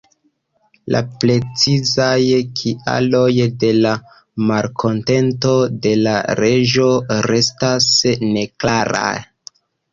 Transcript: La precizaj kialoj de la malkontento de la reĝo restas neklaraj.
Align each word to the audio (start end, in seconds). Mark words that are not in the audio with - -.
La 0.93 1.01
precizaj 1.23 2.15
kialoj 2.61 3.27
de 3.65 3.71
la 3.85 3.93
malkontento 4.53 5.53
de 5.87 5.95
la 6.09 6.17
reĝo 6.43 6.91
restas 7.31 7.93
neklaraj. 8.35 9.17